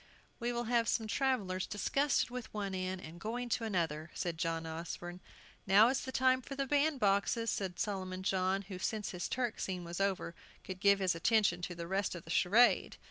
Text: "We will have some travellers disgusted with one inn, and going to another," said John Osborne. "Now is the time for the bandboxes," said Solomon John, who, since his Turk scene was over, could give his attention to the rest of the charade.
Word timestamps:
"We 0.39 0.51
will 0.51 0.63
have 0.63 0.87
some 0.87 1.05
travellers 1.05 1.67
disgusted 1.67 2.31
with 2.31 2.51
one 2.55 2.73
inn, 2.73 2.99
and 2.99 3.19
going 3.19 3.49
to 3.49 3.65
another," 3.65 4.09
said 4.15 4.39
John 4.39 4.65
Osborne. 4.65 5.19
"Now 5.67 5.89
is 5.89 6.01
the 6.01 6.11
time 6.11 6.41
for 6.41 6.55
the 6.55 6.65
bandboxes," 6.65 7.49
said 7.49 7.77
Solomon 7.77 8.23
John, 8.23 8.63
who, 8.63 8.79
since 8.79 9.11
his 9.11 9.29
Turk 9.29 9.59
scene 9.59 9.83
was 9.83 10.01
over, 10.01 10.33
could 10.63 10.79
give 10.79 10.97
his 10.97 11.13
attention 11.13 11.61
to 11.61 11.75
the 11.75 11.85
rest 11.85 12.15
of 12.15 12.23
the 12.23 12.31
charade. 12.31 12.97